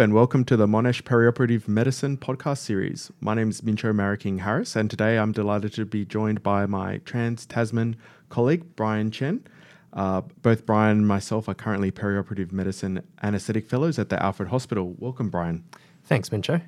and 0.00 0.14
welcome 0.14 0.46
to 0.46 0.56
the 0.56 0.66
Monash 0.66 1.02
Perioperative 1.02 1.68
Medicine 1.68 2.16
podcast 2.16 2.56
series. 2.56 3.12
My 3.20 3.34
name 3.34 3.50
is 3.50 3.60
Mincho 3.60 3.94
Mariking 3.94 4.38
Harris, 4.38 4.74
and 4.74 4.88
today 4.88 5.18
I'm 5.18 5.30
delighted 5.30 5.74
to 5.74 5.84
be 5.84 6.06
joined 6.06 6.42
by 6.42 6.64
my 6.64 7.02
trans 7.04 7.44
Tasman 7.44 7.96
colleague, 8.30 8.64
Brian 8.76 9.10
Chen. 9.10 9.44
Uh, 9.92 10.22
both 10.40 10.64
Brian 10.64 10.96
and 10.96 11.06
myself 11.06 11.50
are 11.50 11.54
currently 11.54 11.90
perioperative 11.92 12.50
medicine 12.50 13.06
anaesthetic 13.22 13.68
fellows 13.68 13.98
at 13.98 14.08
the 14.08 14.22
Alfred 14.22 14.48
Hospital. 14.48 14.94
Welcome, 14.98 15.28
Brian. 15.28 15.64
Thanks, 16.04 16.30
Mincho. 16.30 16.62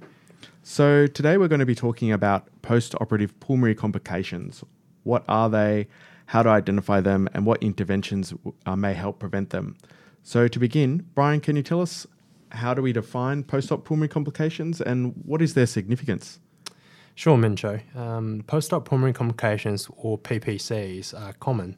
So, 0.63 1.07
today 1.07 1.39
we're 1.39 1.49
going 1.49 1.61
to 1.61 1.65
be 1.65 1.75
talking 1.75 2.13
about 2.13 2.49
post 2.61 2.95
operative 3.01 3.41
pulmonary 3.41 3.75
complications. 3.75 4.63
What 5.05 5.25
are 5.27 5.49
they, 5.49 5.89
how 6.27 6.43
to 6.43 6.51
identify 6.51 7.01
them, 7.01 7.31
and 7.33 7.47
what 7.47 7.63
interventions 7.63 8.35
uh, 8.67 8.77
may 8.77 8.93
help 8.93 9.19
prevent 9.19 9.49
them? 9.49 9.79
So, 10.23 10.49
to 10.49 10.59
begin, 10.59 11.07
Brian, 11.15 11.41
can 11.41 11.57
you 11.57 11.63
tell 11.63 11.81
us 11.81 12.07
how 12.53 12.75
do 12.75 12.83
we 12.83 12.93
define 12.93 13.43
post-op 13.43 13.85
pulmonary 13.85 14.09
complications 14.09 14.81
and 14.81 15.15
what 15.25 15.43
is 15.43 15.55
their 15.55 15.67
significance? 15.67 16.39
Sure, 17.15 17.37
Mincho. 17.37 17.81
Um, 17.97 18.43
post-op 18.47 18.85
pulmonary 18.87 19.13
complications, 19.13 19.89
or 19.97 20.19
PPCs, 20.19 21.19
are 21.19 21.35
common. 21.35 21.77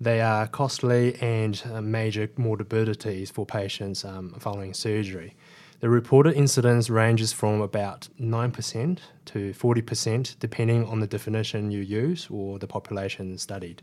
They 0.00 0.20
are 0.20 0.46
costly 0.46 1.16
and 1.20 1.60
uh, 1.72 1.80
major 1.80 2.28
morbidities 2.36 3.30
for 3.30 3.46
patients 3.46 4.04
um, 4.04 4.34
following 4.38 4.74
surgery. 4.74 5.34
The 5.80 5.88
reported 5.88 6.34
incidence 6.34 6.90
ranges 6.90 7.32
from 7.32 7.60
about 7.60 8.08
9% 8.20 8.98
to 9.26 9.52
40%, 9.52 10.38
depending 10.40 10.84
on 10.86 10.98
the 10.98 11.06
definition 11.06 11.70
you 11.70 11.80
use 11.80 12.26
or 12.30 12.58
the 12.58 12.66
population 12.66 13.38
studied. 13.38 13.82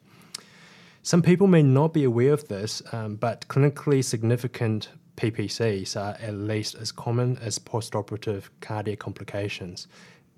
Some 1.04 1.22
people 1.22 1.48
may 1.48 1.64
not 1.64 1.94
be 1.94 2.04
aware 2.04 2.34
of 2.34 2.48
this, 2.50 2.82
um, 2.92 3.16
but 3.16 3.48
clinically 3.48 4.04
significant 4.04 4.90
PPCs 5.18 6.00
are 6.00 6.18
at 6.22 6.34
least 6.34 6.76
as 6.76 6.92
common 6.92 7.38
as 7.38 7.58
postoperative 7.60 8.50
cardiac 8.60 9.00
complications 9.00 9.88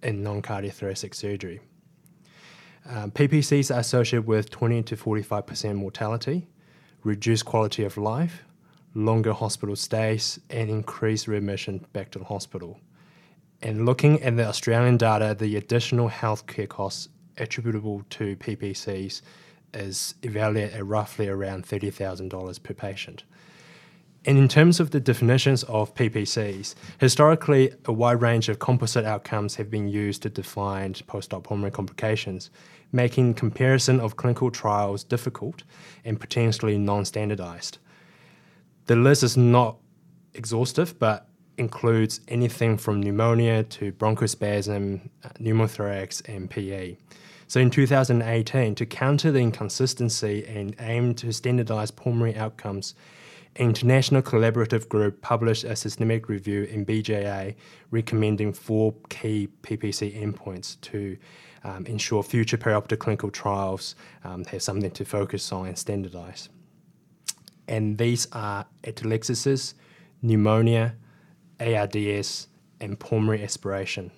in 0.04 0.24
non 0.24 0.42
cardiothoracic 0.42 1.16
surgery. 1.16 1.60
Um, 2.86 3.12
PPCs 3.12 3.76
are 3.76 3.80
associated 3.80 4.28
with 4.28 4.50
20 4.50 4.84
to 4.84 4.96
45% 4.96 5.76
mortality, 5.76 6.48
reduced 7.04 7.46
quality 7.46 7.84
of 7.84 7.98
life, 7.98 8.44
longer 8.94 9.34
hospital 9.34 9.76
stays, 9.76 10.40
and 10.50 10.70
increased 10.70 11.28
readmission 11.28 11.86
back 11.92 12.12
to 12.12 12.20
the 12.20 12.26
hospital. 12.26 12.80
And 13.62 13.86
looking 13.86 14.22
at 14.22 14.38
the 14.38 14.46
Australian 14.46 14.98
data, 14.98 15.36
the 15.38 15.58
additional 15.58 16.10
healthcare 16.10 16.70
costs 16.70 17.10
attributable 17.38 18.04
to 18.12 18.36
PPCs 18.38 19.22
is 19.74 20.16
evaluated 20.24 20.76
at 20.76 20.86
roughly 20.86 21.28
around 21.28 21.66
$30,000 21.66 22.64
per 22.64 22.74
patient. 22.74 23.24
And 24.26 24.38
in 24.38 24.48
terms 24.48 24.80
of 24.80 24.92
the 24.92 25.00
definitions 25.00 25.64
of 25.64 25.94
PPCs, 25.96 26.76
historically, 27.00 27.72
a 27.86 27.94
wide 27.94 28.22
range 28.22 28.50
of 28.50 28.60
composite 28.60 29.06
outcomes 29.06 29.56
have 29.56 29.70
been 29.70 29.88
used 29.88 30.22
to 30.24 30.30
define 30.30 30.94
post-op 31.08 31.46
pulmonary 31.46 31.72
complications, 31.72 32.50
making 32.92 33.36
comparison 33.36 34.00
of 34.00 34.18
clinical 34.18 34.52
trials 34.52 35.04
difficult 35.04 35.64
and 36.04 36.20
potentially 36.20 36.78
non-standardized. 36.78 37.78
The 38.86 38.96
list 38.96 39.24
is 39.24 39.38
not 39.38 39.78
exhaustive, 40.34 40.98
but 41.00 41.28
includes 41.58 42.22
anything 42.28 42.78
from 42.78 43.02
pneumonia 43.02 43.64
to 43.64 43.92
bronchospasm, 43.94 45.10
uh, 45.24 45.30
pneumothorax, 45.40 46.28
and 46.28 46.50
PE. 46.50 46.98
So 47.48 47.60
in 47.60 47.70
2018, 47.70 48.76
to 48.76 48.86
counter 48.86 49.32
the 49.32 49.40
inconsistency 49.40 50.46
and 50.46 50.76
aim 50.80 51.16
to 51.16 51.32
standardize 51.32 51.92
pulmonary 51.92 52.36
outcomes, 52.36 52.94
international 53.60 54.22
collaborative 54.22 54.88
group 54.90 55.22
published 55.22 55.64
a 55.64 55.76
systemic 55.76 56.30
review 56.30 56.64
in 56.64 56.86
BJA 56.86 57.56
recommending 57.92 58.54
four 58.54 58.94
key 59.10 59.50
PPC 59.64 60.22
endpoints 60.22 60.80
to 60.82 61.18
um, 61.64 61.86
ensure 61.86 62.24
future 62.24 62.58
perioperative 62.58 63.00
clinical 63.00 63.30
trials 63.30 63.96
um, 64.24 64.46
have 64.46 64.62
something 64.62 64.92
to 64.92 65.06
focus 65.06 65.52
on 65.52 65.68
and 65.68 65.78
standardize. 65.78 66.50
And 67.68 67.98
these 67.98 68.28
are 68.32 68.66
atelectasis, 68.84 69.74
pneumonia, 70.22 70.96
ARDS, 71.60 72.48
and 72.80 73.00
pulmonary 73.00 73.44
aspiration. 73.44 74.12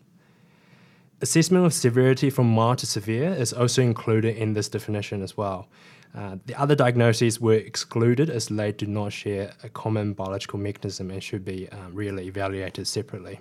Assessment 1.22 1.66
of 1.66 1.73
severity 1.73 2.29
from 2.29 2.49
mild 2.49 2.78
to 2.78 2.85
severe 2.85 3.33
is 3.33 3.51
also 3.51 3.81
included 3.81 4.38
in 4.38 4.53
this 4.53 4.69
definition 4.69 5.22
as 5.22 5.35
well. 5.35 5.67
Uh, 6.16 6.38
the 6.46 6.59
other 6.59 6.75
diagnoses 6.75 7.40
were 7.40 7.53
excluded 7.53 8.30
as 8.30 8.47
they 8.47 8.72
do 8.72 8.86
not 8.88 9.14
share 9.14 9.52
a 9.64 9.70
common 9.70 10.14
biological 10.14 10.58
mechanism 10.58 11.12
and 11.12 11.24
should 11.24 11.46
be 11.46 11.70
uh, 11.70 11.75
really 11.92 12.25
evaluated 12.28 12.88
separately. 12.88 13.40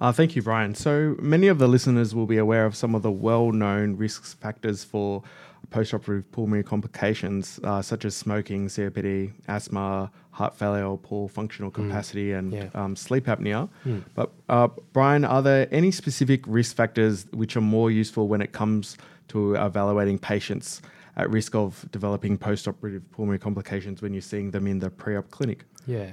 Uh, 0.00 0.12
thank 0.12 0.36
you, 0.36 0.42
Brian. 0.42 0.74
So 0.74 1.16
many 1.18 1.48
of 1.48 1.58
the 1.58 1.66
listeners 1.66 2.14
will 2.14 2.26
be 2.26 2.38
aware 2.38 2.64
of 2.64 2.76
some 2.76 2.94
of 2.94 3.02
the 3.02 3.10
well 3.10 3.52
known 3.52 3.96
risk 3.96 4.24
factors 4.38 4.84
for 4.84 5.22
postoperative 5.70 6.24
pulmonary 6.32 6.62
complications, 6.62 7.60
uh, 7.64 7.82
such 7.82 8.04
as 8.04 8.16
smoking, 8.16 8.68
COPD, 8.68 9.32
asthma, 9.48 10.10
heart 10.30 10.54
failure, 10.56 10.96
poor 10.96 11.28
functional 11.28 11.70
mm. 11.70 11.74
capacity, 11.74 12.28
mm. 12.28 12.38
and 12.38 12.52
yeah. 12.52 12.68
um, 12.74 12.96
sleep 12.96 13.26
apnea. 13.26 13.68
Mm. 13.84 14.04
But, 14.14 14.32
uh, 14.48 14.68
Brian, 14.92 15.24
are 15.24 15.42
there 15.42 15.68
any 15.70 15.90
specific 15.90 16.42
risk 16.46 16.76
factors 16.76 17.26
which 17.32 17.56
are 17.56 17.60
more 17.60 17.90
useful 17.90 18.28
when 18.28 18.40
it 18.40 18.52
comes 18.52 18.96
to 19.28 19.56
evaluating 19.56 20.18
patients? 20.18 20.80
At 21.18 21.28
risk 21.30 21.54
of 21.54 21.84
developing 21.90 22.38
post-operative 22.38 23.10
pulmonary 23.10 23.38
complications 23.38 24.00
when 24.00 24.14
you're 24.14 24.22
seeing 24.22 24.50
them 24.52 24.66
in 24.66 24.78
the 24.78 24.88
pre-op 24.88 25.30
clinic. 25.30 25.64
Yeah. 25.86 26.12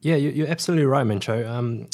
Yeah, 0.00 0.16
you're 0.16 0.48
absolutely 0.48 0.86
right, 0.86 1.06
Mincho. 1.06 1.48
Um, 1.48 1.86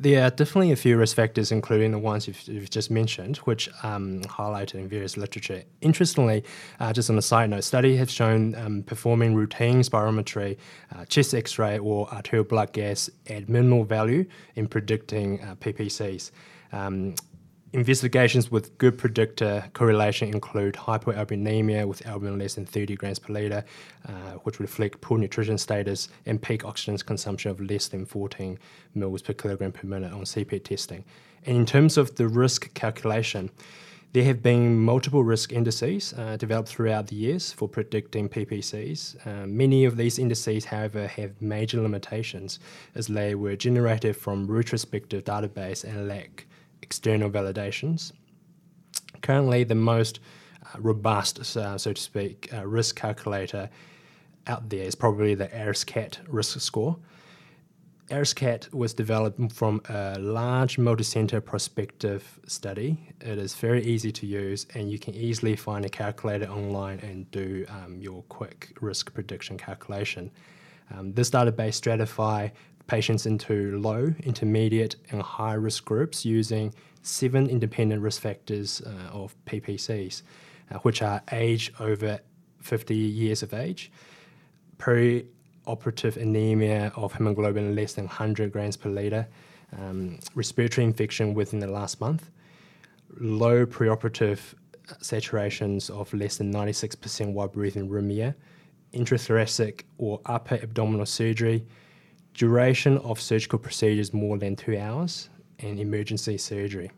there 0.00 0.24
are 0.24 0.30
definitely 0.30 0.72
a 0.72 0.76
few 0.76 0.96
risk 0.98 1.14
factors, 1.14 1.52
including 1.52 1.92
the 1.92 2.00
ones 2.00 2.26
you've, 2.26 2.42
you've 2.48 2.68
just 2.68 2.90
mentioned, 2.90 3.36
which 3.38 3.68
um, 3.84 4.22
highlighted 4.22 4.74
in 4.74 4.88
various 4.88 5.16
literature. 5.16 5.62
Interestingly, 5.80 6.42
uh, 6.80 6.92
just 6.92 7.10
on 7.10 7.16
a 7.16 7.22
side 7.22 7.50
note, 7.50 7.62
study 7.62 7.96
have 7.96 8.10
shown 8.10 8.56
um, 8.56 8.82
performing 8.82 9.36
routine 9.36 9.82
spirometry, 9.82 10.56
uh, 10.96 11.04
chest 11.04 11.32
X-ray, 11.32 11.78
or 11.78 12.12
arterial 12.12 12.42
blood 12.44 12.72
gas 12.72 13.08
add 13.30 13.48
minimal 13.48 13.84
value 13.84 14.26
in 14.56 14.66
predicting 14.66 15.40
uh, 15.44 15.54
PPCs. 15.54 16.32
Um, 16.72 17.14
Investigations 17.74 18.52
with 18.52 18.78
good 18.78 18.96
predictor 18.96 19.64
correlation 19.72 20.28
include 20.28 20.74
hypoalbuminemia 20.74 21.88
with 21.88 22.06
albumin 22.06 22.38
less 22.38 22.54
than 22.54 22.64
30 22.64 22.94
grams 22.94 23.18
per 23.18 23.32
litre, 23.32 23.64
uh, 24.06 24.12
which 24.44 24.60
reflect 24.60 25.00
poor 25.00 25.18
nutrition 25.18 25.58
status, 25.58 26.08
and 26.24 26.40
peak 26.40 26.64
oxygen 26.64 26.96
consumption 26.98 27.50
of 27.50 27.60
less 27.60 27.88
than 27.88 28.06
14 28.06 28.60
mils 28.94 29.22
per 29.22 29.32
kilogram 29.32 29.72
per 29.72 29.88
minute 29.88 30.12
on 30.12 30.20
CPET 30.20 30.62
testing. 30.62 31.04
And 31.46 31.56
in 31.56 31.66
terms 31.66 31.96
of 31.96 32.14
the 32.14 32.28
risk 32.28 32.72
calculation, 32.74 33.50
there 34.12 34.22
have 34.22 34.40
been 34.40 34.78
multiple 34.78 35.24
risk 35.24 35.52
indices 35.52 36.14
uh, 36.16 36.36
developed 36.36 36.68
throughout 36.68 37.08
the 37.08 37.16
years 37.16 37.52
for 37.52 37.68
predicting 37.68 38.28
PPCs. 38.28 39.26
Uh, 39.26 39.48
many 39.48 39.84
of 39.84 39.96
these 39.96 40.20
indices, 40.20 40.66
however, 40.66 41.08
have 41.08 41.42
major 41.42 41.82
limitations 41.82 42.60
as 42.94 43.08
they 43.08 43.34
were 43.34 43.56
generated 43.56 44.16
from 44.16 44.46
retrospective 44.46 45.24
database 45.24 45.82
and 45.82 46.06
lack 46.06 46.46
external 46.84 47.30
validations. 47.30 48.12
Currently, 49.22 49.64
the 49.64 49.74
most 49.74 50.20
uh, 50.20 50.78
robust, 50.90 51.34
uh, 51.56 51.78
so 51.78 51.92
to 51.92 52.02
speak, 52.10 52.36
uh, 52.52 52.66
risk 52.66 52.94
calculator 52.96 53.64
out 54.46 54.68
there 54.68 54.86
is 54.90 54.94
probably 54.94 55.34
the 55.34 55.48
ARISCAT 55.48 56.18
risk 56.28 56.60
score. 56.60 56.96
ARISCAT 58.10 58.72
was 58.74 58.92
developed 58.92 59.40
from 59.60 59.80
a 59.88 60.18
large 60.18 60.76
multi-center 60.76 61.40
prospective 61.40 62.22
study. 62.46 62.90
It 63.22 63.38
is 63.38 63.54
very 63.54 63.82
easy 63.82 64.12
to 64.12 64.26
use, 64.26 64.66
and 64.74 64.92
you 64.92 64.98
can 64.98 65.14
easily 65.14 65.56
find 65.56 65.86
a 65.86 65.88
calculator 65.88 66.48
online 66.60 66.98
and 67.00 67.30
do 67.30 67.64
um, 67.70 67.92
your 68.06 68.22
quick 68.24 68.76
risk 68.82 69.14
prediction 69.14 69.56
calculation. 69.56 70.30
Um, 70.92 71.14
this 71.14 71.30
database 71.30 71.76
stratify 71.80 72.50
patients 72.86 73.26
into 73.26 73.78
low, 73.78 74.12
intermediate, 74.22 74.96
and 75.10 75.22
high 75.22 75.54
risk 75.54 75.84
groups 75.84 76.24
using 76.24 76.74
seven 77.02 77.48
independent 77.48 78.02
risk 78.02 78.20
factors 78.22 78.82
uh, 78.82 79.10
of 79.12 79.34
PPCs, 79.46 80.22
uh, 80.70 80.78
which 80.78 81.02
are 81.02 81.22
age 81.32 81.72
over 81.80 82.20
50 82.60 82.94
years 82.94 83.42
of 83.42 83.52
age, 83.54 83.90
pre-operative 84.78 86.16
anemia 86.16 86.92
of 86.96 87.12
hemoglobin 87.12 87.74
less 87.74 87.94
than 87.94 88.06
100 88.06 88.52
grams 88.52 88.76
per 88.76 88.88
liter, 88.88 89.26
um, 89.78 90.18
respiratory 90.34 90.84
infection 90.86 91.34
within 91.34 91.58
the 91.58 91.66
last 91.66 92.00
month, 92.00 92.30
low 93.18 93.66
preoperative 93.66 94.54
saturations 95.00 95.90
of 95.90 96.12
less 96.12 96.36
than 96.36 96.52
96% 96.52 97.32
while 97.32 97.48
breathing 97.48 97.88
room 97.88 98.10
air, 98.10 98.34
intrathoracic 98.92 99.82
or 99.98 100.20
upper 100.26 100.56
abdominal 100.56 101.06
surgery, 101.06 101.66
duration 102.34 102.98
of 102.98 103.20
surgical 103.20 103.58
procedures 103.58 104.12
more 104.12 104.36
than 104.38 104.56
two 104.56 104.76
hours, 104.76 105.30
and 105.60 105.78
emergency 105.78 106.38
surgery. 106.38 106.90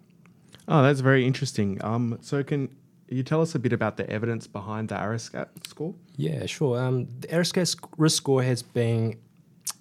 Oh, 0.69 0.83
that's 0.83 1.01
very 1.01 1.27
interesting. 1.27 1.83
Um, 1.85 2.19
so 2.21 2.43
can 2.43 2.69
you 3.09 3.23
tell 3.23 3.41
us 3.41 3.55
a 3.55 3.59
bit 3.59 3.73
about 3.73 3.97
the 3.97 4.09
evidence 4.11 4.47
behind 4.47 4.89
the 4.89 4.97
ARISCAT 4.97 5.49
score? 5.67 5.95
Yeah, 6.17 6.47
sure. 6.47 6.79
Um, 6.79 7.07
the 7.21 7.29
ARISCAT 7.29 7.77
risk 7.97 8.17
score 8.17 8.43
has 8.43 8.63
been 8.63 9.19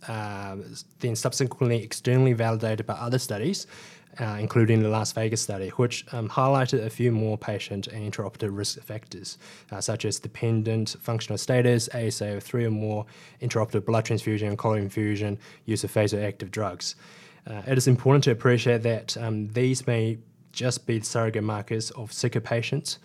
uh, 0.07 0.57
then 0.99 1.15
subsequently 1.15 1.81
externally 1.81 2.33
validated 2.33 2.85
by 2.85 2.93
other 2.93 3.17
studies, 3.17 3.65
uh, 4.19 4.37
including 4.39 4.81
the 4.81 4.89
Las 4.89 5.11
Vegas 5.11 5.41
study, 5.41 5.69
which 5.69 6.05
um, 6.13 6.29
highlighted 6.29 6.85
a 6.85 6.89
few 6.89 7.11
more 7.11 7.37
patient 7.37 7.87
and 7.87 8.11
intraoperative 8.11 8.55
risk 8.55 8.79
factors, 8.81 9.37
uh, 9.71 9.81
such 9.81 10.05
as 10.05 10.19
dependent 10.19 10.95
functional 11.01 11.37
status, 11.37 11.89
ASA 11.89 12.37
of 12.37 12.43
three 12.43 12.65
or 12.65 12.71
more, 12.71 13.05
intraoperative 13.41 13.85
blood 13.85 14.05
transfusion, 14.05 14.49
and 14.49 14.57
colloid 14.57 14.81
infusion, 14.81 15.37
use 15.65 15.83
of 15.83 15.91
vasoactive 15.91 16.51
drugs. 16.51 16.95
Uh, 17.47 17.61
it 17.67 17.77
is 17.77 17.87
important 17.87 18.23
to 18.23 18.31
appreciate 18.31 18.81
that 18.83 19.15
um, 19.17 19.47
these 19.49 19.85
may 19.85 20.17
just 20.51 20.87
be 20.87 20.99
surrogate 21.01 21.43
markers 21.43 21.91
of 21.91 22.11
sicker 22.11 22.39
patients 22.39 22.99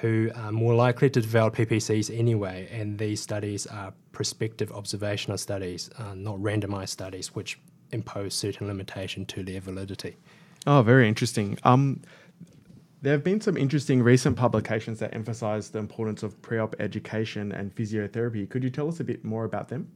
who 0.00 0.30
are 0.34 0.52
more 0.52 0.74
likely 0.74 1.08
to 1.08 1.20
develop 1.20 1.54
PPCs 1.56 2.16
anyway, 2.16 2.68
and 2.70 2.98
these 2.98 3.20
studies 3.20 3.66
are 3.66 3.94
prospective 4.12 4.70
observational 4.72 5.38
studies, 5.38 5.88
uh, 5.98 6.14
not 6.14 6.36
randomized 6.36 6.90
studies, 6.90 7.34
which 7.34 7.58
impose 7.92 8.34
certain 8.34 8.66
limitation 8.66 9.24
to 9.26 9.42
their 9.42 9.60
validity. 9.60 10.16
Oh, 10.66 10.82
very 10.82 11.08
interesting. 11.08 11.58
Um, 11.62 12.02
there 13.02 13.12
have 13.12 13.22
been 13.22 13.40
some 13.40 13.56
interesting 13.56 14.02
recent 14.02 14.36
publications 14.36 14.98
that 14.98 15.14
emphasize 15.14 15.70
the 15.70 15.78
importance 15.78 16.22
of 16.22 16.40
pre-op 16.42 16.74
education 16.80 17.52
and 17.52 17.74
physiotherapy. 17.74 18.48
Could 18.48 18.64
you 18.64 18.70
tell 18.70 18.88
us 18.88 18.98
a 18.98 19.04
bit 19.04 19.24
more 19.24 19.44
about 19.44 19.68
them? 19.68 19.88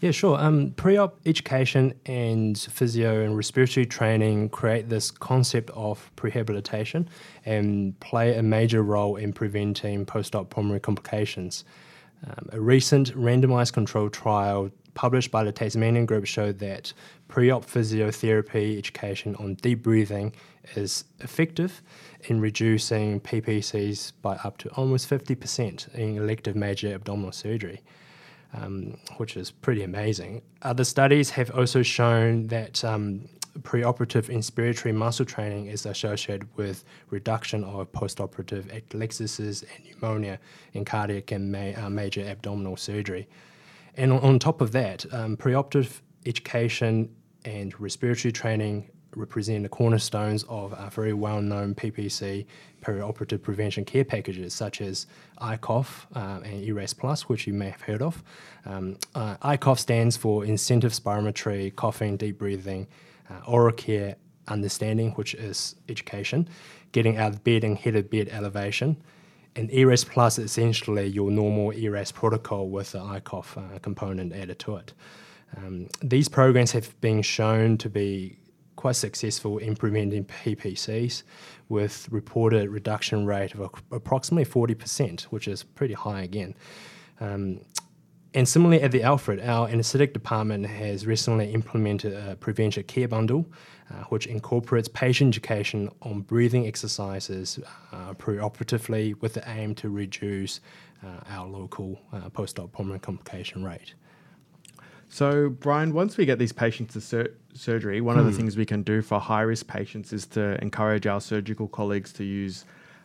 Yeah, 0.00 0.10
sure. 0.10 0.38
Um, 0.38 0.72
pre-op 0.72 1.18
education 1.24 1.94
and 2.04 2.58
physio 2.58 3.24
and 3.24 3.36
respiratory 3.36 3.86
training 3.86 4.50
create 4.50 4.88
this 4.90 5.10
concept 5.10 5.70
of 5.70 6.10
prehabilitation 6.16 7.06
and 7.46 7.98
play 8.00 8.36
a 8.36 8.42
major 8.42 8.82
role 8.82 9.16
in 9.16 9.32
preventing 9.32 10.04
post-op 10.04 10.50
pulmonary 10.50 10.80
complications. 10.80 11.64
Um, 12.26 12.48
a 12.52 12.60
recent 12.60 13.14
randomized 13.16 13.72
controlled 13.72 14.12
trial 14.12 14.70
published 14.94 15.30
by 15.30 15.44
the 15.44 15.52
Tasmanian 15.52 16.06
group 16.06 16.26
showed 16.26 16.58
that 16.60 16.92
pre-op 17.28 17.64
physiotherapy 17.66 18.78
education 18.78 19.36
on 19.36 19.54
deep 19.54 19.82
breathing 19.82 20.32
is 20.74 21.04
effective 21.20 21.82
in 22.28 22.40
reducing 22.40 23.20
PPCs 23.20 24.12
by 24.22 24.36
up 24.36 24.56
to 24.58 24.68
almost 24.70 25.08
50% 25.10 25.94
in 25.94 26.16
elective 26.16 26.56
major 26.56 26.94
abdominal 26.94 27.32
surgery 27.32 27.80
um, 28.54 28.96
which 29.16 29.36
is 29.36 29.50
pretty 29.50 29.82
amazing. 29.82 30.42
Other 30.62 30.84
studies 30.84 31.30
have 31.30 31.50
also 31.50 31.82
shown 31.82 32.46
that 32.48 32.84
um, 32.84 33.28
preoperative 33.60 34.28
inspiratory 34.28 34.94
muscle 34.94 35.24
training 35.24 35.66
is 35.66 35.86
associated 35.86 36.48
with 36.56 36.84
reduction 37.10 37.64
of 37.64 37.90
postoperative 37.92 38.64
atelectasis 38.72 39.64
and 39.74 39.84
pneumonia 39.84 40.38
in 40.72 40.84
cardiac 40.84 41.32
and 41.32 41.52
ma- 41.52 41.84
uh, 41.84 41.90
major 41.90 42.22
abdominal 42.22 42.76
surgery. 42.76 43.28
And 43.96 44.12
on, 44.12 44.20
on 44.20 44.38
top 44.38 44.60
of 44.60 44.72
that, 44.72 45.06
um, 45.12 45.36
preoperative 45.36 46.00
education 46.26 47.14
and 47.44 47.78
respiratory 47.80 48.32
training 48.32 48.90
represent 49.16 49.62
the 49.62 49.68
cornerstones 49.68 50.44
of 50.44 50.74
our 50.74 50.90
very 50.90 51.12
well 51.12 51.40
known 51.40 51.74
PPC 51.74 52.46
perioperative 52.82 53.42
prevention 53.42 53.84
care 53.84 54.04
packages, 54.04 54.52
such 54.52 54.80
as 54.80 55.06
I 55.38 55.56
COUGH 55.56 56.06
uh, 56.14 56.40
and 56.44 56.64
ERAS 56.64 56.94
Plus, 56.94 57.28
which 57.28 57.46
you 57.46 57.52
may 57.52 57.70
have 57.70 57.82
heard 57.82 58.02
of. 58.02 58.22
Um, 58.66 58.98
uh, 59.14 59.36
I 59.40 59.56
COUGH 59.56 59.78
stands 59.78 60.16
for 60.16 60.44
Incentive 60.44 60.92
Spirometry, 60.92 61.74
Coughing, 61.74 62.16
Deep 62.16 62.38
Breathing, 62.38 62.86
uh, 63.30 63.40
Oral 63.46 63.72
Care 63.72 64.16
Understanding, 64.48 65.12
which 65.12 65.34
is 65.34 65.76
education, 65.88 66.48
getting 66.92 67.16
out 67.16 67.32
of 67.32 67.44
bed 67.44 67.64
and 67.64 67.78
head 67.78 67.96
of 67.96 68.10
bed 68.10 68.28
elevation. 68.30 68.96
And 69.56 69.70
ERAS 69.72 70.04
Plus 70.04 70.38
is 70.38 70.46
essentially 70.46 71.06
your 71.06 71.30
normal 71.30 71.72
ERAS 71.72 72.10
protocol 72.10 72.68
with 72.68 72.92
the 72.92 73.00
I 73.00 73.20
COUGH 73.20 73.56
uh, 73.56 73.78
component 73.80 74.32
added 74.32 74.58
to 74.60 74.76
it. 74.76 74.92
Um, 75.56 75.88
these 76.02 76.28
programs 76.28 76.72
have 76.72 77.00
been 77.00 77.22
shown 77.22 77.78
to 77.78 77.88
be 77.88 78.38
quite 78.74 78.96
successful 78.96 79.58
in 79.58 79.76
preventing 79.76 80.24
PPCs 80.24 81.22
with 81.68 82.08
reported 82.10 82.68
reduction 82.68 83.24
rate 83.24 83.54
of 83.54 83.70
approximately 83.92 84.44
40%, 84.44 85.22
which 85.24 85.46
is 85.46 85.62
pretty 85.62 85.94
high 85.94 86.22
again. 86.22 86.54
Um, 87.20 87.60
and 88.34 88.48
similarly 88.48 88.82
at 88.82 88.90
the 88.90 89.04
Alfred, 89.04 89.40
our 89.40 89.68
anaesthetic 89.68 90.12
department 90.12 90.66
has 90.66 91.06
recently 91.06 91.52
implemented 91.52 92.12
a 92.12 92.34
prevention 92.34 92.82
care 92.82 93.06
bundle, 93.06 93.46
uh, 93.90 94.04
which 94.04 94.26
incorporates 94.26 94.88
patient 94.88 95.34
education 95.34 95.90
on 96.02 96.22
breathing 96.22 96.66
exercises 96.66 97.58
uh, 97.92 98.14
preoperatively 98.14 99.20
with 99.20 99.34
the 99.34 99.48
aim 99.48 99.74
to 99.74 99.88
reduce 99.88 100.60
uh, 101.04 101.20
our 101.28 101.46
local 101.46 102.00
uh, 102.12 102.28
post-op 102.30 102.72
pulmonary 102.72 103.00
complication 103.00 103.64
rate. 103.64 103.94
So, 105.08 105.48
Brian, 105.50 105.92
once 105.92 106.16
we 106.16 106.24
get 106.24 106.38
these 106.38 106.52
patients 106.52 106.94
to 106.94 107.00
sur- 107.00 107.34
surgery, 107.52 108.00
one 108.00 108.18
of 108.18 108.24
the 108.24 108.32
hmm. 108.32 108.38
things 108.38 108.56
we 108.56 108.66
can 108.66 108.82
do 108.82 109.02
for 109.02 109.20
high 109.20 109.42
risk 109.42 109.66
patients 109.66 110.12
is 110.12 110.26
to 110.28 110.60
encourage 110.60 111.06
our 111.06 111.20
surgical 111.20 111.68
colleagues 111.68 112.12
to 112.14 112.24
use 112.24 112.64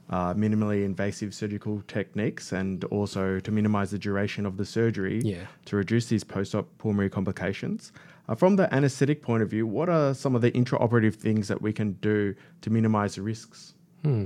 uh, 0.10 0.34
minimally 0.34 0.86
invasive 0.86 1.36
surgical 1.36 1.84
techniques 1.88 2.52
and 2.52 2.84
also 2.86 3.40
to 3.40 3.52
minimize 3.52 3.92
the 3.92 4.00
duration 4.00 4.46
of 4.46 4.58
the 4.58 4.66
surgery 4.66 5.22
yeah. 5.24 5.46
to 5.66 5.76
reduce 5.76 6.08
these 6.08 6.24
post 6.24 6.56
op 6.56 6.68
pulmonary 6.80 7.10
complications. 7.10 7.92
Uh, 8.30 8.36
from 8.36 8.56
the 8.56 8.72
anesthetic 8.74 9.24
point 9.24 9.42
of 9.42 9.50
view, 9.50 9.66
what 9.66 9.90
are 9.90 10.14
some 10.14 10.36
of 10.36 10.42
the 10.42 10.52
intraoperative 10.52 11.16
things 11.16 11.48
that 11.48 11.60
we 11.60 11.74
can 11.74 11.94
do 11.94 12.36
to 12.62 12.70
minimize 12.70 13.16
the 13.16 13.22
risks? 13.24 13.74
Hmm. 14.04 14.26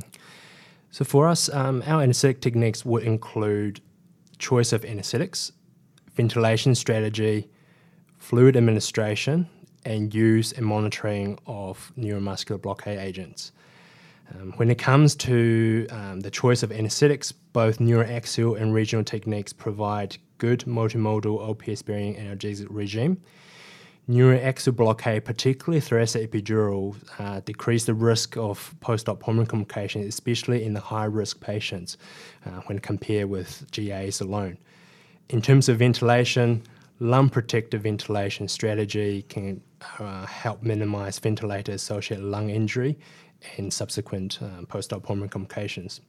So, 0.92 1.06
for 1.06 1.26
us, 1.26 1.48
um, 1.54 1.82
our 1.88 2.02
anesthetic 2.02 2.42
techniques 2.42 2.84
would 2.84 3.04
include 3.04 3.80
choice 4.40 4.74
of 4.74 4.84
anesthetics, 4.84 5.54
ventilation 6.16 6.76
strategy, 6.76 7.50
fluid 8.18 8.58
administration, 8.58 9.48
and 9.86 10.14
use 10.14 10.52
and 10.52 10.66
monitoring 10.66 11.40
of 11.48 11.94
neuromuscular 11.98 12.62
blockade 12.62 13.00
agents. 13.00 13.54
Um, 14.34 14.52
when 14.58 14.70
it 14.70 14.78
comes 14.78 15.16
to 15.16 15.88
um, 15.92 16.20
the 16.20 16.32
choice 16.32 16.62
of 16.62 16.74
anesthetics, 16.74 17.32
both 17.32 17.80
neuraxial 17.80 18.60
and 18.60 18.74
regional 18.74 19.06
techniques 19.06 19.54
provide 19.54 20.18
good 20.40 20.62
multimodal 20.62 21.40
opiate-sparing 21.40 22.16
analgesic 22.16 22.68
regime. 22.70 23.22
Neuraxial 24.10 24.76
blockade, 24.76 25.24
particularly 25.24 25.80
thoracic 25.80 26.30
epidural, 26.30 26.96
uh, 27.20 27.40
decrease 27.40 27.86
the 27.86 27.94
risk 27.94 28.36
of 28.36 28.76
post-op 28.82 29.22
pulmonary 29.22 29.48
complications, 29.48 30.06
especially 30.06 30.66
in 30.66 30.74
the 30.74 30.82
high-risk 30.82 31.40
patients 31.40 31.98
uh, 32.46 32.50
when 32.66 32.80
compared 32.80 33.30
with 33.30 33.66
GAs 33.72 34.20
alone. 34.20 34.58
In 35.30 35.42
terms 35.42 35.70
of 35.70 35.80
ventilation, 35.80 36.64
lung 37.00 37.30
protective 37.30 37.84
ventilation 37.84 38.50
strategy 38.50 39.22
can 39.24 39.62
uh, 40.00 40.26
help 40.26 40.64
minimize 40.64 41.18
ventilator 41.20 41.72
associated 41.72 42.26
lung 42.26 42.50
injury 42.50 42.98
and 43.58 43.72
subsequent 43.72 44.40
uh, 44.42 44.66
post 44.66 44.92
op 44.92 45.04
pulmonary 45.04 45.30
complications. 45.30 46.02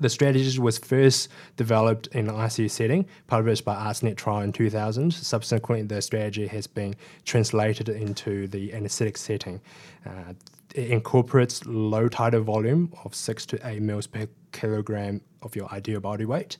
The 0.00 0.08
strategy 0.08 0.58
was 0.58 0.78
first 0.78 1.28
developed 1.56 2.06
in 2.08 2.28
an 2.28 2.34
ICU 2.34 2.70
setting, 2.70 3.06
published 3.26 3.64
by 3.64 3.74
ARDSNet 3.74 4.16
trial 4.16 4.42
in 4.42 4.52
2000. 4.52 5.12
Subsequently, 5.12 5.86
the 5.86 6.00
strategy 6.00 6.46
has 6.46 6.66
been 6.66 6.94
translated 7.24 7.88
into 7.88 8.46
the 8.46 8.72
anesthetic 8.74 9.16
setting. 9.16 9.60
Uh, 10.06 10.34
it 10.74 10.90
incorporates 10.90 11.64
low 11.66 12.08
tidal 12.08 12.42
volume 12.42 12.92
of 13.04 13.14
6 13.14 13.46
to 13.46 13.66
8 13.66 13.82
mils 13.82 14.06
per 14.06 14.28
kilogram 14.52 15.20
of 15.42 15.56
your 15.56 15.72
ideal 15.72 16.00
body 16.00 16.24
weight 16.24 16.58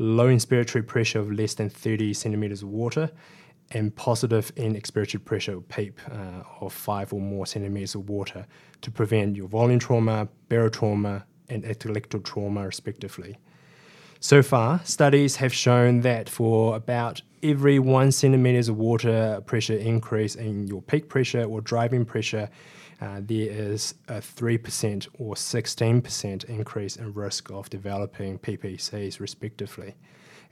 low 0.00 0.28
inspiratory 0.28 0.86
pressure 0.86 1.20
of 1.20 1.30
less 1.30 1.54
than 1.54 1.68
30 1.68 2.14
centimeters 2.14 2.62
of 2.62 2.68
water, 2.68 3.10
and 3.72 3.94
positive 3.94 4.50
end 4.56 4.74
expiratory 4.74 5.24
pressure 5.24 5.60
PEEP 5.60 6.00
uh, 6.10 6.42
of 6.60 6.72
5 6.72 7.12
or 7.12 7.20
more 7.20 7.46
centimeters 7.46 7.94
of 7.94 8.08
water 8.08 8.46
to 8.80 8.90
prevent 8.90 9.36
your 9.36 9.46
volutrauma, 9.46 10.28
barotrauma, 10.48 11.22
and 11.50 11.64
atelectrauma, 11.64 12.64
respectively. 12.64 13.36
So 14.20 14.42
far, 14.42 14.80
studies 14.84 15.36
have 15.36 15.52
shown 15.52 16.02
that 16.02 16.28
for 16.28 16.76
about 16.76 17.22
every 17.42 17.78
one 17.78 18.12
centimeters 18.12 18.68
of 18.68 18.76
water 18.76 19.42
pressure 19.46 19.76
increase 19.76 20.34
in 20.34 20.66
your 20.66 20.82
peak 20.82 21.08
pressure 21.08 21.44
or 21.44 21.62
driving 21.62 22.04
pressure, 22.04 22.50
uh, 23.00 23.20
there 23.22 23.50
is 23.50 23.94
a 24.08 24.20
3% 24.20 25.08
or 25.18 25.34
16% 25.34 26.44
increase 26.44 26.96
in 26.96 27.14
risk 27.14 27.50
of 27.50 27.70
developing 27.70 28.38
PPCs, 28.38 29.20
respectively. 29.20 29.94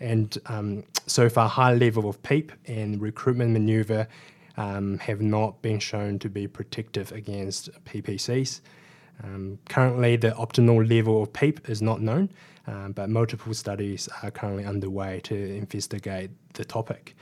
And 0.01 0.39
um, 0.47 0.85
so 1.07 1.29
far, 1.29 1.47
high 1.47 1.75
level 1.75 2.09
of 2.09 2.23
PEEP 2.23 2.53
and 2.67 3.03
recruitment 3.03 3.51
maneuver 3.51 4.09
um, 4.57 4.99
have 4.99 5.21
not 5.21 5.61
been 5.61 5.79
shown 5.79 6.19
to 6.21 6.31
be 6.31 6.47
protective 6.47 7.13
against 7.13 7.71
PPCs. 7.85 8.61
Um, 9.23 9.59
currently, 9.69 10.17
the 10.17 10.31
optimal 10.31 10.89
level 10.89 11.23
of 11.23 11.33
PEEP 11.33 11.69
is 11.69 11.83
not 11.83 12.01
known, 12.01 12.31
um, 12.67 12.93
but 12.93 13.09
multiple 13.11 13.55
studies 13.55 14.09
are 14.23 14.31
currently 14.31 14.65
underway 14.65 15.21
to 15.25 15.35
investigate 15.35 16.31
the 16.55 16.65
topic. 16.65 17.17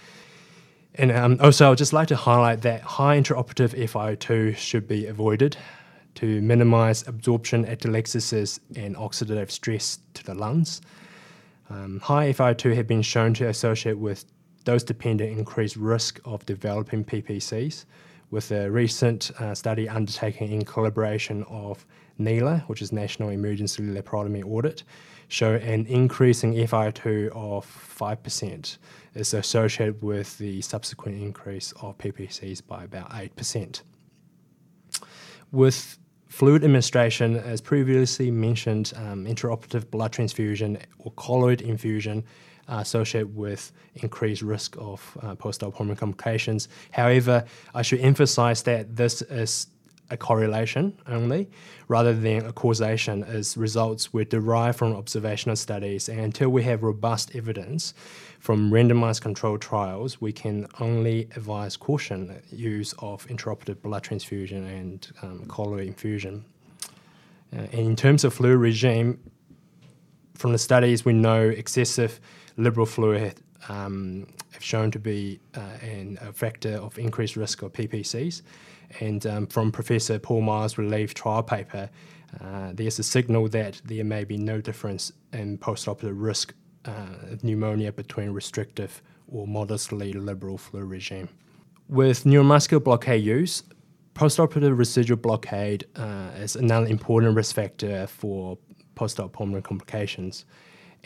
And 0.97 1.13
um, 1.13 1.39
also, 1.41 1.73
I'd 1.73 1.79
just 1.79 1.93
like 1.93 2.09
to 2.09 2.17
highlight 2.17 2.63
that 2.63 2.81
high 2.83 3.21
intraoperative 3.21 3.75
FiO2 3.75 4.57
should 4.57 4.89
be 4.89 5.07
avoided 5.07 5.57
to 6.17 6.41
minimize 6.41 7.07
absorption 7.07 7.67
atelectasis 7.67 8.59
and 8.75 8.97
oxidative 8.97 9.51
stress 9.51 9.99
to 10.15 10.25
the 10.25 10.35
lungs. 10.35 10.81
Um, 11.69 12.01
high 12.01 12.33
FiO2 12.33 12.75
have 12.77 12.87
been 12.87 13.03
shown 13.03 13.35
to 13.35 13.49
associate 13.49 13.99
with 13.99 14.25
dose 14.65 14.83
dependent 14.83 15.39
increased 15.39 15.77
risk 15.77 16.21
of 16.25 16.45
developing 16.47 17.05
PPCs, 17.05 17.85
with 18.31 18.51
a 18.51 18.71
recent 18.71 19.31
uh, 19.39 19.55
study 19.55 19.89
undertaken 19.89 20.49
in 20.49 20.65
collaboration 20.65 21.45
of 21.45 21.87
NELA, 22.19 22.65
which 22.67 22.83
is 22.83 22.93
National 22.93 23.31
Emergency 23.31 23.83
Laparotomy 23.83 24.45
Audit, 24.45 24.83
show 25.29 25.55
an 25.55 25.87
increase 25.87 26.45
in 26.45 26.53
FiO2 26.53 27.29
of 27.29 27.67
5% 27.67 28.79
is 29.15 29.35
associated 29.35 30.03
with 30.03 30.37
the 30.39 30.61
subsequent 30.61 31.21
increase 31.21 31.73
of 31.81 31.99
PPCs 31.99 32.67
by 32.67 32.85
about 32.85 33.11
8%. 33.11 33.83
With 35.53 35.99
fluid 36.29 36.65
administration, 36.65 37.37
as 37.37 37.61
previously 37.61 38.31
mentioned, 38.31 38.93
um, 38.97 39.25
intraoperative 39.25 39.91
blood 39.91 40.13
transfusion 40.13 40.79
or 40.99 41.13
colloid 41.13 41.63
infusion 41.63 42.25
associated 42.69 43.35
with 43.37 43.73
increased 43.97 44.43
risk 44.43 44.77
of 44.79 45.17
uh, 45.23 45.35
post-op 45.35 45.75
pulmonary 45.75 45.97
complications. 45.97 46.69
However, 46.91 47.45
I 47.75 47.83
should 47.83 48.01
emphasize 48.01 48.63
that 48.65 48.97
this 48.97 49.23
is 49.23 49.69
a 50.11 50.17
correlation 50.17 50.97
only 51.09 51.49
rather 51.89 52.15
than 52.15 52.47
a 52.47 52.53
causation 52.53 53.25
as 53.25 53.57
results 53.57 54.13
were 54.13 54.25
derived 54.25 54.79
from 54.79 54.95
observational 54.95 55.57
studies 55.57 56.09
and 56.09 56.21
until 56.21 56.49
we 56.49 56.63
have 56.63 56.83
robust 56.83 57.35
evidence 57.35 57.95
from 58.39 58.71
randomized 58.71 59.21
controlled 59.21 59.61
trials 59.61 60.21
we 60.21 60.33
can 60.33 60.67
only 60.81 61.29
advise 61.37 61.77
caution 61.77 62.41
use 62.51 62.95
of 62.99 63.27
intraoperative 63.27 63.81
blood 63.83 64.03
transfusion 64.03 64.65
and 64.65 65.13
um, 65.23 65.45
colloid 65.47 65.87
infusion 65.87 66.45
uh, 67.53 67.61
and 67.73 67.75
in 67.75 67.97
terms 67.97 68.23
of 68.23 68.33
fluid 68.33 68.59
regime 68.59 69.19
from 70.37 70.53
the 70.53 70.59
studies 70.59 71.05
we 71.05 71.13
know 71.13 71.49
excessive 71.49 72.21
liberal 72.57 72.87
fluid 72.87 73.41
um, 73.69 74.27
have 74.53 74.63
shown 74.63 74.91
to 74.91 74.99
be 74.99 75.41
uh, 75.55 75.61
an, 75.83 76.19
a 76.21 76.33
factor 76.33 76.77
of 76.77 76.99
increased 76.99 77.37
risk 77.37 77.63
of 77.63 77.73
PPCs 77.73 78.43
and 79.01 79.27
um, 79.27 79.47
from 79.47 79.73
Professor 79.73 80.19
Paul 80.19 80.43
Myles' 80.43 80.79
relief 80.79 81.15
trial 81.15 81.43
paper, 81.43 81.91
uh, 82.41 82.71
there's 82.73 82.99
a 82.99 83.03
signal 83.03 83.49
that 83.49 83.81
there 83.85 84.05
may 84.05 84.25
be 84.25 84.37
no 84.37 84.61
difference 84.61 85.13
in 85.33 85.59
postoperative 85.59 86.21
risk 86.21 86.55
uh, 86.85 87.33
of 87.33 87.45
pneumonia 87.45 87.93
between 87.93 88.31
restrictive 88.31 89.03
or 89.29 89.47
modestly 89.47 90.13
liberal 90.13 90.59
fluid 90.59 90.87
regime. 90.87 91.29
With 91.89 92.25
neuromuscular 92.25 92.83
blockade 92.83 93.25
use, 93.25 93.63
postoperative 94.15 94.77
residual 94.79 95.19
blockade 95.19 95.87
uh, 95.97 96.31
is 96.37 96.57
another 96.57 96.87
important 96.87 97.37
risk 97.37 97.55
factor 97.55 98.07
for 98.07 98.59
postop 98.97 99.33
pulmonary 99.33 99.63
complications. 99.63 100.45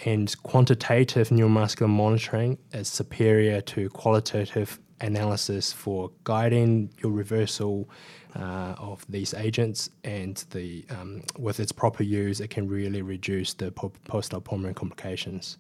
And 0.07 0.35
quantitative 0.43 1.29
neuromuscular 1.29 1.91
monitoring 1.91 2.57
is 2.73 2.89
superior 2.89 3.61
to 3.63 3.91
qualitative 3.91 4.79
analysis 5.01 5.73
for 5.73 6.11
guiding 6.25 6.91
your 7.03 7.13
reversal 7.13 7.91
uh, 8.37 8.75
of 8.79 9.05
these 9.09 9.35
agents, 9.35 9.91
and 10.05 10.45
the 10.51 10.85
um, 10.91 11.23
with 11.39 11.59
its 11.59 11.73
proper 11.73 12.03
use, 12.03 12.41
it 12.41 12.49
can 12.49 12.69
really 12.69 13.03
reduce 13.03 13.55
the 13.55 13.73
po- 13.73 13.93
post-op 14.07 14.45
pulmonary 14.45 14.75
complications. 14.75 15.59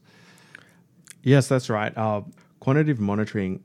Yes, 1.23 1.49
that's 1.49 1.69
right. 1.69 1.97
Uh, 1.97 2.23
quantitative 2.61 3.01
monitoring 3.01 3.63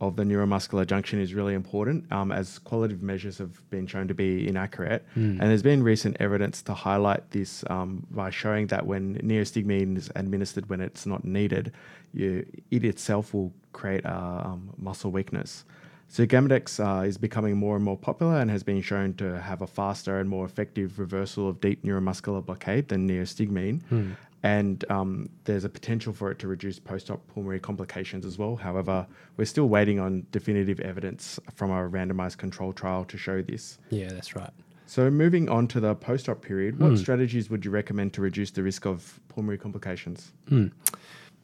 of 0.00 0.16
the 0.16 0.22
neuromuscular 0.22 0.86
junction 0.86 1.20
is 1.20 1.34
really 1.34 1.54
important, 1.54 2.10
um, 2.12 2.30
as 2.30 2.58
qualitative 2.60 3.02
measures 3.02 3.38
have 3.38 3.68
been 3.70 3.86
shown 3.86 4.06
to 4.06 4.14
be 4.14 4.46
inaccurate. 4.46 5.04
Mm. 5.16 5.40
And 5.40 5.42
there's 5.42 5.62
been 5.62 5.82
recent 5.82 6.16
evidence 6.20 6.62
to 6.62 6.74
highlight 6.74 7.30
this 7.32 7.64
um, 7.68 8.06
by 8.10 8.30
showing 8.30 8.68
that 8.68 8.86
when 8.86 9.16
neostigmine 9.18 9.96
is 9.96 10.10
administered 10.14 10.68
when 10.68 10.80
it's 10.80 11.04
not 11.04 11.24
needed, 11.24 11.72
you, 12.12 12.46
it 12.70 12.84
itself 12.84 13.34
will 13.34 13.52
create 13.72 14.04
a 14.04 14.14
um, 14.46 14.72
muscle 14.78 15.10
weakness. 15.10 15.64
sugammadex 16.10 16.78
uh, 16.78 17.02
is 17.02 17.18
becoming 17.18 17.56
more 17.56 17.76
and 17.76 17.84
more 17.84 17.96
popular 17.96 18.38
and 18.40 18.50
has 18.50 18.62
been 18.62 18.80
shown 18.80 19.14
to 19.14 19.40
have 19.40 19.62
a 19.62 19.66
faster 19.66 20.20
and 20.20 20.28
more 20.28 20.46
effective 20.46 20.98
reversal 20.98 21.48
of 21.48 21.60
deep 21.60 21.82
neuromuscular 21.84 22.44
blockade 22.44 22.88
than 22.88 23.08
neostigmine. 23.08 23.82
Hmm. 23.84 24.12
And 24.42 24.84
um, 24.88 25.28
there's 25.44 25.64
a 25.64 25.68
potential 25.68 26.12
for 26.12 26.30
it 26.30 26.38
to 26.40 26.48
reduce 26.48 26.78
post-op 26.78 27.26
pulmonary 27.28 27.58
complications 27.58 28.24
as 28.24 28.38
well. 28.38 28.54
However, 28.54 29.06
we're 29.36 29.44
still 29.44 29.68
waiting 29.68 29.98
on 29.98 30.26
definitive 30.30 30.78
evidence 30.80 31.40
from 31.54 31.70
our 31.70 31.88
randomized 31.88 32.36
control 32.36 32.72
trial 32.72 33.04
to 33.06 33.18
show 33.18 33.42
this. 33.42 33.78
Yeah, 33.90 34.08
that's 34.08 34.36
right. 34.36 34.52
So 34.86 35.10
moving 35.10 35.48
on 35.50 35.66
to 35.68 35.80
the 35.80 35.94
post-op 35.94 36.40
period, 36.40 36.78
what 36.78 36.90
hmm. 36.90 36.96
strategies 36.96 37.50
would 37.50 37.64
you 37.64 37.70
recommend 37.70 38.14
to 38.14 38.22
reduce 38.22 38.50
the 38.52 38.62
risk 38.62 38.86
of 38.86 39.20
pulmonary 39.28 39.58
complications? 39.58 40.32
Hmm. 40.48 40.68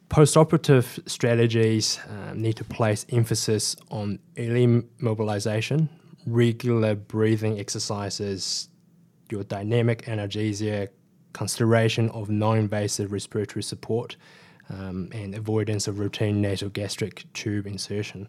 Post-operative 0.09 0.99
strategies 1.05 1.99
um, 2.09 2.41
need 2.41 2.55
to 2.57 2.63
place 2.63 3.05
emphasis 3.11 3.75
on 3.91 4.19
early 4.37 4.83
mobilization, 4.99 5.89
regular 6.25 6.95
breathing 6.95 7.59
exercises, 7.59 8.69
your 9.29 9.43
dynamic 9.43 10.05
analgesia, 10.05 10.89
consideration 11.41 12.09
of 12.09 12.29
non-invasive 12.29 13.11
respiratory 13.11 13.63
support, 13.63 14.15
um, 14.69 15.09
and 15.11 15.35
avoidance 15.35 15.87
of 15.87 15.99
routine 15.99 16.41
nasogastric 16.41 17.25
tube 17.33 17.67
insertion. 17.67 18.27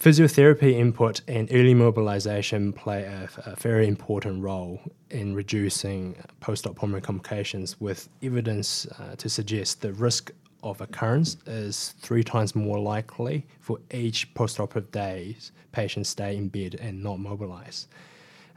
Physiotherapy 0.00 0.72
input 0.72 1.20
and 1.28 1.48
early 1.52 1.74
mobilization 1.74 2.72
play 2.72 3.04
a, 3.04 3.28
a 3.46 3.54
very 3.54 3.86
important 3.86 4.42
role 4.42 4.80
in 5.10 5.34
reducing 5.34 6.16
post-op 6.40 6.74
pulmonary 6.74 7.02
complications, 7.02 7.80
with 7.80 8.08
evidence 8.22 8.86
uh, 8.98 9.14
to 9.16 9.28
suggest 9.28 9.80
the 9.80 9.92
risk 9.92 10.32
of 10.62 10.80
occurrence 10.80 11.36
is 11.46 11.94
three 12.00 12.24
times 12.24 12.54
more 12.54 12.78
likely 12.78 13.46
for 13.60 13.78
each 13.92 14.32
post-operative 14.34 14.90
day 14.90 15.36
patients 15.72 16.08
stay 16.08 16.36
in 16.36 16.48
bed 16.48 16.76
and 16.80 17.02
not 17.02 17.18
mobilize. 17.18 17.88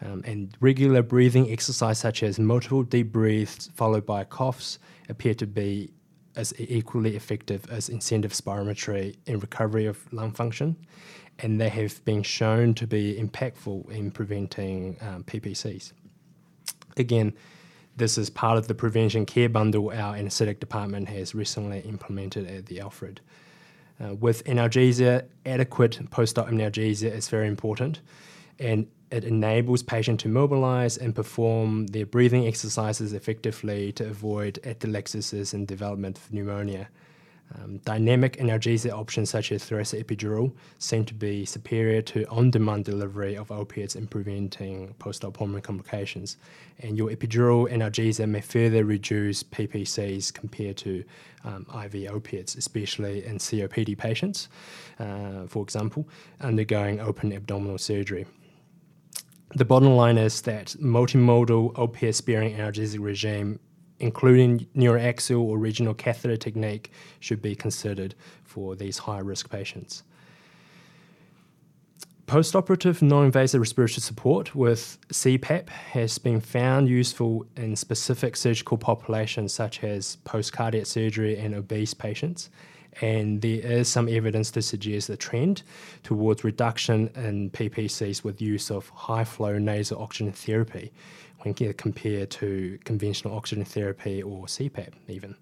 Um, 0.02 0.24
and 0.26 0.56
regular 0.60 1.02
breathing 1.02 1.52
exercise, 1.52 2.00
such 2.00 2.22
as 2.22 2.38
multiple 2.38 2.84
deep 2.84 3.12
breaths 3.12 3.70
followed 3.76 4.06
by 4.06 4.24
coughs, 4.26 4.78
appear 5.08 5.34
to 5.36 5.48
be 5.48 5.92
as 6.36 6.54
equally 6.58 7.16
effective 7.16 7.66
as 7.72 7.88
incentive 7.88 8.34
spirometry 8.34 9.16
in 9.26 9.40
recovery 9.40 9.86
of 9.86 10.12
lung 10.12 10.32
function 10.32 10.76
and 11.40 11.60
they 11.60 11.70
have 11.70 12.04
been 12.06 12.24
shown 12.24 12.74
to 12.76 12.88
be 12.88 13.16
impactful 13.16 13.90
in 13.92 14.12
preventing 14.12 14.98
um, 15.02 15.24
PPCs. 15.24 15.92
Again, 16.98 17.34
this 17.98 18.18
is 18.18 18.30
part 18.30 18.58
of 18.58 18.68
the 18.68 18.76
prevention 18.76 19.26
care 19.26 19.50
bundle 19.50 19.92
our 19.92 20.16
anaesthetic 20.16 20.60
department 20.60 21.10
has 21.10 21.36
recently 21.36 21.80
implemented 21.82 22.50
at 22.50 22.66
the 22.68 22.80
Alfred. 22.80 23.22
Uh, 24.02 24.16
with 24.16 24.44
analgesia, 24.46 25.26
adequate 25.46 26.00
post-op 26.10 26.48
analgesia 26.48 27.12
is 27.12 27.30
very 27.30 27.48
important, 27.48 28.02
and 28.60 28.88
it 29.12 29.24
enables 29.24 29.84
patient 29.84 30.20
to 30.22 30.28
mobilize 30.28 30.98
and 30.98 31.16
perform 31.16 31.88
their 31.88 32.06
breathing 32.06 32.48
exercises 32.48 33.14
effectively 33.14 33.92
to 33.94 34.08
avoid 34.08 34.60
atelectasis 34.64 35.54
and 35.54 35.68
development 35.68 36.18
of 36.18 36.34
pneumonia. 36.34 36.90
Um, 37.54 37.78
dynamic 37.86 38.38
analgesia 38.38 38.92
options 38.92 39.30
such 39.30 39.52
as 39.52 39.64
thoracic 39.64 40.08
epidural 40.08 40.52
seem 40.80 41.06
to 41.06 41.14
be 41.14 41.46
superior 41.46 42.02
to 42.02 42.26
on-demand 42.26 42.86
delivery 42.86 43.38
of 43.38 43.52
opiates 43.52 43.96
in 43.96 44.08
preventing 44.08 44.96
post-op 44.96 45.36
pulmonary 45.36 45.62
complications. 45.62 46.38
And 46.80 46.98
your 46.98 47.12
epidural 47.12 47.72
analgesia 47.72 48.28
may 48.28 48.42
further 48.42 48.84
reduce 48.84 49.44
PPCs 49.44 50.34
compared 50.34 50.78
to 50.78 51.04
um, 51.44 51.68
IV 51.86 52.10
opiates, 52.10 52.56
especially 52.56 53.24
in 53.24 53.38
COPD 53.38 53.96
patients, 53.96 54.50
uh, 55.00 55.46
for 55.48 55.62
example, 55.62 56.10
undergoing 56.42 57.00
open 57.00 57.32
abdominal 57.32 57.78
surgery. 57.78 58.26
The 59.54 59.66
bottom 59.66 59.96
line 59.96 60.18
is 60.18 60.42
that 60.42 60.76
multimodal 60.82 61.78
opiate-sparing 61.78 62.56
analgesic 62.56 63.00
regime 63.00 63.60
including 64.00 64.68
neuraxial 64.76 65.42
or 65.42 65.58
regional 65.58 65.94
catheter 65.94 66.38
technique, 66.38 66.92
should 67.20 67.42
be 67.42 67.56
considered 67.56 68.16
for 68.44 68.76
these 68.76 69.00
high 69.00 69.20
risk 69.20 69.50
patients. 69.50 70.04
Postoperative 72.28 73.04
non 73.04 73.26
invasive 73.26 73.62
respiratory 73.62 74.02
support 74.02 74.56
with 74.56 74.98
CPAP 75.10 75.70
has 75.70 76.18
been 76.18 76.42
found 76.42 76.90
useful 76.90 77.46
in 77.56 77.76
specific 77.76 78.36
surgical 78.36 78.78
populations 78.78 79.54
such 79.54 79.84
as 79.84 80.16
post 80.18 80.52
cardiac 80.52 80.88
surgery 80.88 81.38
and 81.38 81.54
obese 81.54 81.94
patients. 81.94 82.50
And 83.02 83.42
there 83.42 83.60
is 83.60 83.88
some 83.90 84.08
evidence 84.08 84.52
to 84.52 84.62
suggest 84.62 85.10
a 85.10 85.18
trend 85.18 85.64
towards 86.04 86.44
reduction 86.44 87.10
in 87.16 87.50
PPCs 87.50 88.24
with 88.24 88.42
use 88.42 88.72
of 88.72 88.90
high 88.90 89.26
flow 89.26 89.58
nasal 89.58 90.02
oxygen 90.02 90.32
therapy, 90.32 90.94
when 91.40 91.54
compared 91.54 92.32
to 92.32 92.80
conventional 92.86 93.36
oxygen 93.36 93.66
therapy 93.66 94.24
or 94.24 94.46
CPAP, 94.46 94.94
even. 95.08 95.36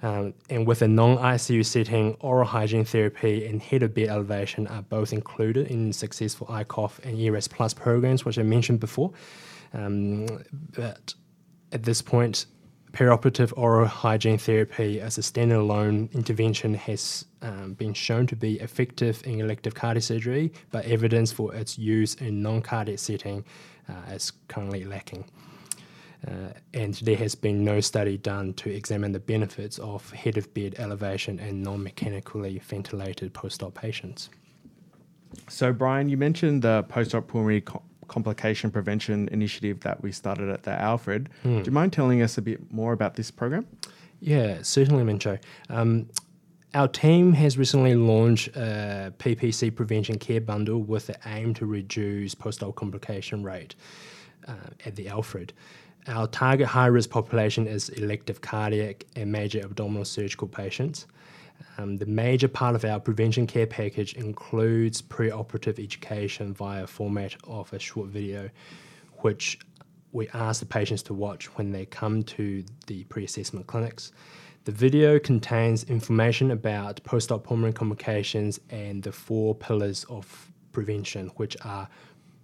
Um, 0.00 0.34
and 0.48 0.66
with 0.66 0.82
a 0.82 0.88
non 0.88 1.16
ICU 1.16 1.66
setting, 1.66 2.16
oral 2.20 2.46
hygiene 2.46 2.84
therapy 2.84 3.46
and 3.46 3.60
head 3.60 3.82
of 3.82 3.94
bed 3.94 4.08
elevation 4.08 4.66
are 4.68 4.82
both 4.82 5.12
included 5.12 5.68
in 5.68 5.92
successful 5.92 6.46
I 6.48 6.64
COUGH 6.64 7.00
and 7.02 7.18
ERAS 7.18 7.48
Plus 7.48 7.74
programs, 7.74 8.24
which 8.24 8.38
I 8.38 8.42
mentioned 8.42 8.78
before. 8.78 9.12
Um, 9.74 10.26
but 10.70 11.14
at 11.72 11.82
this 11.82 12.00
point, 12.00 12.46
perioperative 12.92 13.52
oral 13.56 13.86
hygiene 13.86 14.38
therapy 14.38 15.00
as 15.00 15.18
a 15.18 15.20
standalone 15.20 16.12
intervention 16.12 16.74
has 16.74 17.24
um, 17.42 17.74
been 17.74 17.94
shown 17.94 18.26
to 18.26 18.36
be 18.36 18.58
effective 18.60 19.22
in 19.26 19.40
elective 19.40 19.74
cardiac 19.74 20.02
surgery, 20.02 20.52
but 20.70 20.84
evidence 20.86 21.30
for 21.30 21.54
its 21.54 21.78
use 21.78 22.14
in 22.14 22.42
non-cardiac 22.42 22.98
setting 22.98 23.44
uh, 23.88 24.12
is 24.12 24.32
currently 24.48 24.84
lacking. 24.84 25.24
Uh, 26.26 26.52
and 26.74 26.94
there 26.94 27.16
has 27.16 27.34
been 27.34 27.64
no 27.64 27.80
study 27.80 28.16
done 28.16 28.52
to 28.54 28.70
examine 28.70 29.12
the 29.12 29.20
benefits 29.20 29.78
of 29.78 30.10
head 30.10 30.36
of 30.36 30.52
bed 30.52 30.74
elevation 30.78 31.38
in 31.38 31.62
non 31.62 31.82
mechanically 31.82 32.58
ventilated 32.58 33.32
post 33.32 33.62
op 33.62 33.74
patients. 33.74 34.28
So, 35.48 35.72
Brian, 35.72 36.08
you 36.08 36.16
mentioned 36.16 36.62
the 36.62 36.82
post 36.88 37.14
op 37.14 37.28
pulmonary 37.28 37.60
co- 37.60 37.82
complication 38.08 38.70
prevention 38.70 39.28
initiative 39.28 39.80
that 39.80 40.02
we 40.02 40.10
started 40.10 40.48
at 40.48 40.64
the 40.64 40.72
Alfred. 40.72 41.28
Mm. 41.44 41.62
Do 41.62 41.68
you 41.68 41.72
mind 41.72 41.92
telling 41.92 42.22
us 42.22 42.38
a 42.38 42.42
bit 42.42 42.72
more 42.72 42.92
about 42.92 43.14
this 43.14 43.30
program? 43.30 43.66
Yeah, 44.20 44.58
certainly, 44.62 45.04
Mincho. 45.04 45.38
Um, 45.68 46.08
our 46.74 46.88
team 46.88 47.32
has 47.32 47.56
recently 47.56 47.94
launched 47.94 48.48
a 48.48 49.12
PPC 49.18 49.74
prevention 49.74 50.18
care 50.18 50.40
bundle 50.40 50.82
with 50.82 51.06
the 51.06 51.16
aim 51.26 51.54
to 51.54 51.66
reduce 51.66 52.34
post-op 52.34 52.74
complication 52.74 53.42
rate 53.42 53.74
uh, 54.46 54.52
at 54.84 54.96
the 54.96 55.08
Alfred. 55.08 55.52
Our 56.06 56.26
target 56.26 56.66
high 56.66 56.86
risk 56.86 57.10
population 57.10 57.66
is 57.66 57.88
elective 57.90 58.40
cardiac 58.40 59.04
and 59.16 59.30
major 59.30 59.60
abdominal 59.60 60.04
surgical 60.04 60.48
patients. 60.48 61.06
Um, 61.76 61.96
the 61.96 62.06
major 62.06 62.48
part 62.48 62.74
of 62.74 62.84
our 62.84 62.98
prevention 62.98 63.46
care 63.46 63.66
package 63.66 64.14
includes 64.14 65.00
preoperative 65.00 65.82
education 65.82 66.52
via 66.52 66.86
format 66.86 67.36
of 67.44 67.72
a 67.72 67.78
short 67.78 68.08
video, 68.08 68.50
which 69.18 69.58
we 70.12 70.28
ask 70.30 70.60
the 70.60 70.66
patients 70.66 71.02
to 71.04 71.14
watch 71.14 71.46
when 71.56 71.72
they 71.72 71.86
come 71.86 72.22
to 72.22 72.64
the 72.86 73.04
pre 73.04 73.24
assessment 73.24 73.66
clinics. 73.66 74.12
The 74.64 74.72
video 74.72 75.18
contains 75.18 75.84
information 75.84 76.50
about 76.50 77.02
post 77.04 77.32
op 77.32 77.44
pulmonary 77.44 77.72
complications 77.72 78.60
and 78.70 79.02
the 79.02 79.12
four 79.12 79.54
pillars 79.54 80.04
of 80.10 80.50
prevention, 80.72 81.28
which 81.36 81.56
are 81.64 81.88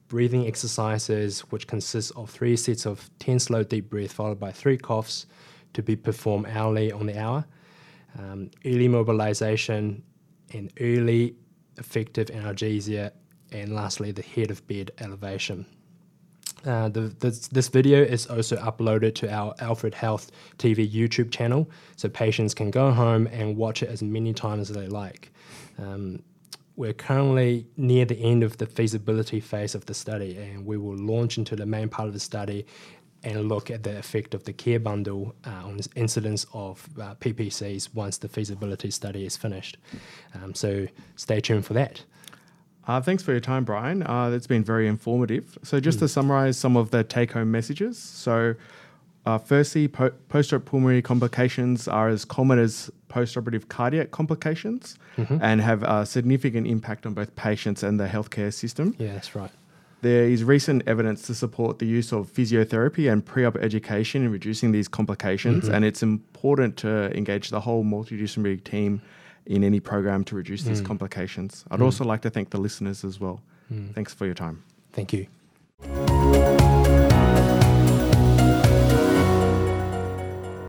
breathing 0.09 0.47
exercises, 0.47 1.41
which 1.51 1.67
consists 1.67 2.11
of 2.13 2.31
three 2.31 2.57
sets 2.57 2.87
of 2.87 3.11
10 3.19 3.39
slow 3.41 3.63
deep 3.63 3.91
breaths 3.91 4.15
followed 4.15 4.39
by 4.39 4.53
three 4.53 4.79
coughs 4.79 5.27
to 5.73 5.83
be 5.83 5.97
performed 5.97 6.47
hourly 6.47 6.93
on 6.93 7.07
the 7.07 7.19
hour, 7.19 7.45
um, 8.19 8.51
early 8.65 8.89
mobilization, 8.89 10.03
and 10.53 10.73
early 10.81 11.35
effective 11.79 12.29
analgesia, 12.29 13.11
and 13.53 13.75
lastly, 13.75 14.13
the 14.13 14.23
head 14.23 14.51
of 14.51 14.67
bed 14.67 14.91
elevation. 14.99 15.67
Uh, 16.65 16.89
the, 16.89 17.01
this, 17.21 17.49
this, 17.49 17.69
video 17.69 18.03
is 18.03 18.27
also 18.27 18.57
uploaded 18.57 19.15
to 19.15 19.31
our 19.31 19.55
Alfred 19.59 19.95
Health 19.95 20.31
TV 20.59 20.91
YouTube 20.91 21.31
channel, 21.31 21.69
so 21.97 22.09
patients 22.09 22.55
can 22.55 22.71
go 22.71 22.91
home 22.91 23.27
and 23.27 23.57
watch 23.57 23.83
it 23.83 23.91
as 23.91 24.03
many 24.03 24.33
times 24.33 24.71
as 24.71 24.77
they 24.77 24.87
like. 24.87 25.31
Um, 25.79 26.23
we're 26.77 26.95
currently 26.95 27.67
near 27.77 28.05
the 28.05 28.17
end 28.17 28.43
of 28.43 28.57
the 28.57 28.67
feasibility 28.67 29.41
phase 29.41 29.75
of 29.75 29.85
the 29.87 29.95
study, 29.95 30.39
and 30.39 30.65
we 30.65 30.79
will 30.79 30.97
launch 30.97 31.37
into 31.37 31.55
the 31.55 31.67
main 31.67 31.89
part 31.89 32.09
of 32.09 32.15
the 32.15 32.21
study 32.21 32.67
and 33.25 33.49
look 33.49 33.71
at 33.71 33.83
the 33.83 33.99
effect 33.99 34.35
of 34.35 34.45
the 34.45 34.53
care 34.53 34.79
bundle 34.79 35.35
uh, 35.47 35.51
on 35.65 35.81
incidence 35.97 36.47
of 36.53 36.89
uh, 37.01 37.15
PPCs 37.17 37.95
once 37.95 38.19
the 38.19 38.29
feasibility 38.29 38.91
study 38.91 39.25
is 39.25 39.37
finished. 39.37 39.79
Um, 40.35 40.55
so 40.55 40.87
stay 41.17 41.41
tuned 41.41 41.65
for 41.65 41.73
that. 41.73 42.05
Uh, 42.87 43.01
thanks 43.01 43.23
for 43.23 43.33
your 43.33 43.41
time, 43.41 43.65
Brian. 43.65 44.03
Uh, 44.03 44.31
it's 44.31 44.47
been 44.47 44.63
very 44.63 44.87
informative. 44.87 45.59
So, 45.63 45.81
just 45.81 45.97
mm. 45.97 46.01
to 46.01 46.09
summarize 46.09 46.59
some 46.59 46.77
of 46.77 46.91
the 46.91 47.03
take 47.03 47.33
home 47.33 47.51
messages. 47.51 47.99
So, 47.99 48.57
uh, 49.25 49.39
firstly, 49.39 49.89
po- 49.89 50.13
post-op 50.29 50.67
pulmonary 50.67 51.01
complications 51.01 51.89
are 51.89 52.11
as 52.11 52.27
common 52.27 52.59
as 52.59 52.91
post-operative 53.09 53.69
cardiac 53.69 54.11
complications 54.11 54.99
mm-hmm. 55.17 55.39
and 55.41 55.63
have 55.63 55.83
a 55.83 56.05
significant 56.05 56.67
impact 56.67 57.07
on 57.07 57.15
both 57.15 57.35
patients 57.37 57.83
and 57.83 57.99
the 57.99 58.07
healthcare 58.07 58.53
system. 58.53 58.95
Yeah, 58.99 59.15
that's 59.15 59.35
right. 59.35 59.51
There 60.05 60.25
is 60.25 60.45
recent 60.45 60.83
evidence 60.87 61.23
to 61.29 61.35
support 61.35 61.79
the 61.79 61.87
use 61.87 62.13
of 62.13 62.31
physiotherapy 62.31 63.11
and 63.11 63.25
pre-op 63.25 63.57
education 63.57 64.23
in 64.23 64.31
reducing 64.31 64.71
these 64.71 64.87
complications, 64.87 65.65
mm-hmm. 65.65 65.75
and 65.75 65.83
it's 65.83 66.03
important 66.03 66.77
to 66.85 67.11
engage 67.17 67.49
the 67.49 67.61
whole 67.61 67.83
multidisciplinary 67.85 68.63
team 68.63 69.01
in 69.47 69.65
any 69.65 69.81
program 69.81 70.23
to 70.25 70.37
reduce 70.37 70.61
mm. 70.61 70.67
these 70.67 70.83
complications. 70.83 71.65
I'd 71.71 71.81
mm. 71.81 71.85
also 71.85 72.05
like 72.05 72.21
to 72.21 72.29
thank 72.29 72.51
the 72.51 72.61
listeners 72.61 73.03
as 73.03 73.19
well. 73.19 73.41
Mm. 73.73 73.95
Thanks 73.95 74.13
for 74.13 74.27
your 74.27 74.35
time. 74.35 74.63
Thank 74.93 75.15
you. 75.15 75.27